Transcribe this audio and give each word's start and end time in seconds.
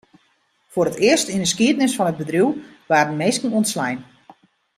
Foar 0.73 0.87
it 0.91 1.01
earst 1.09 1.31
yn 1.33 1.43
'e 1.45 1.49
skiednis 1.51 1.95
fan 1.97 2.11
it 2.11 2.19
bedriuw 2.19 2.51
waarden 2.89 3.19
minsken 3.21 3.55
ûntslein. 3.59 3.99